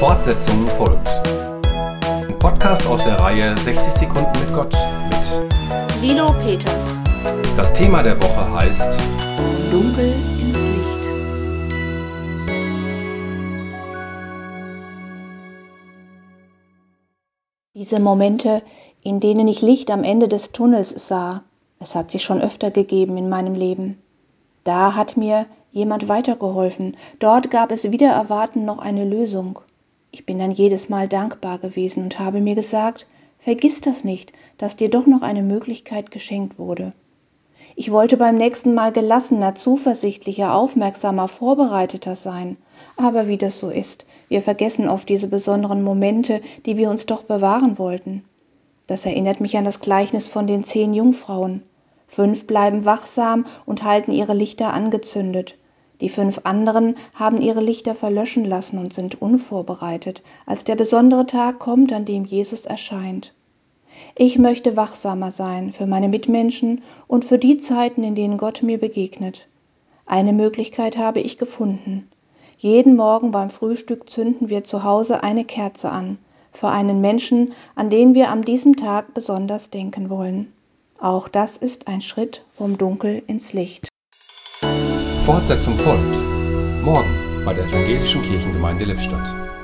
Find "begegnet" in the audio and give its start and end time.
68.78-69.48